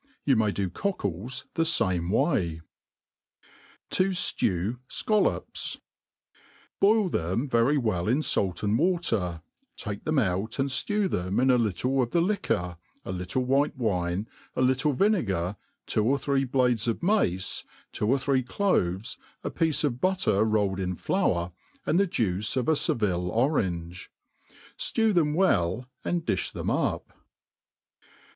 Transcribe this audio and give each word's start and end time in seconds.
You 0.25 0.35
may 0.35 0.49
do 0.49 0.67
cockles 0.67 1.45
the 1.53 1.63
fame 1.63 2.09
way. 2.09 2.61
To 3.91 4.09
Jlew 4.09 4.79
Scollops, 4.87 5.79
BOIL 6.79 7.09
them 7.09 7.47
very 7.47 7.77
well 7.77 8.07
in 8.07 8.23
fait 8.23 8.63
and 8.63 8.79
water, 8.79 9.43
take 9.77 10.03
them 10.03 10.17
out 10.17 10.57
and 10.57 10.69
fiew 10.69 11.07
them 11.07 11.39
in 11.39 11.51
a 11.51 11.57
little 11.59 12.01
of 12.01 12.09
the 12.09 12.19
liquor, 12.19 12.77
a 13.05 13.11
little 13.11 13.45
white 13.45 13.75
wine, 13.77 14.27
a 14.55 14.63
little 14.63 14.93
vinegar, 14.93 15.55
two 15.85 16.03
or 16.03 16.17
three 16.17 16.45
blades 16.45 16.87
of 16.87 17.03
mace, 17.03 17.63
two 17.91 18.07
or 18.09 18.17
three 18.17 18.41
cloves, 18.41 19.19
a 19.43 19.51
piece 19.51 19.83
of 19.83 20.01
butter 20.01 20.43
rolled 20.43 20.79
in 20.79 20.95
flour, 20.95 21.51
and 21.85 21.99
the 21.99 22.07
juice 22.07 22.57
of 22.57 22.67
a 22.67 22.75
Seville 22.75 23.29
orange. 23.29 24.09
Stew 24.77 25.13
them 25.13 25.35
well, 25.35 25.85
and 26.03 26.25
dlQi 26.25 26.53
them 26.53 26.71
up. 26.71 27.13